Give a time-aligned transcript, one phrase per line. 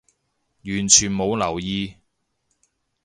[0.65, 1.93] 完全冇留意